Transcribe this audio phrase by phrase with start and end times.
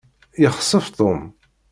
[0.43, 1.19] Yexsef Tom.